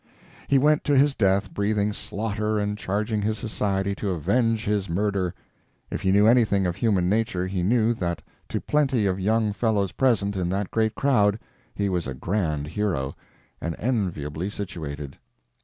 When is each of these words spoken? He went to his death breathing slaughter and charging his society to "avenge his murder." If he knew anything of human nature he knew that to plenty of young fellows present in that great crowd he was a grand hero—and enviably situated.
He 0.47 0.57
went 0.57 0.83
to 0.85 0.97
his 0.97 1.13
death 1.13 1.53
breathing 1.53 1.93
slaughter 1.93 2.57
and 2.57 2.75
charging 2.75 3.21
his 3.21 3.37
society 3.37 3.93
to 3.97 4.09
"avenge 4.09 4.65
his 4.65 4.89
murder." 4.89 5.35
If 5.91 6.01
he 6.01 6.11
knew 6.11 6.25
anything 6.25 6.65
of 6.65 6.77
human 6.77 7.07
nature 7.07 7.45
he 7.45 7.61
knew 7.61 7.93
that 7.93 8.23
to 8.49 8.59
plenty 8.59 9.05
of 9.05 9.19
young 9.19 9.53
fellows 9.53 9.91
present 9.91 10.35
in 10.35 10.49
that 10.49 10.71
great 10.71 10.95
crowd 10.95 11.37
he 11.75 11.87
was 11.87 12.07
a 12.07 12.15
grand 12.15 12.65
hero—and 12.69 13.75
enviably 13.77 14.49
situated. 14.49 15.19